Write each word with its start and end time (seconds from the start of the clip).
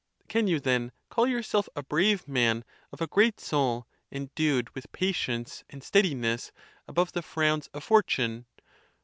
Can 0.27 0.47
you, 0.47 0.59
then, 0.59 0.91
call 1.09 1.27
yourself 1.27 1.69
a 1.75 1.83
brave 1.83 2.27
man, 2.27 2.63
of 2.91 3.01
a 3.01 3.05
great 3.05 3.39
soul, 3.39 3.85
endued 4.11 4.71
with 4.73 4.91
patience 4.93 5.63
and 5.69 5.83
steadiness 5.83 6.51
above 6.87 7.11
the 7.11 7.21
frowns 7.21 7.67
of 7.67 7.83
fortune? 7.83 8.47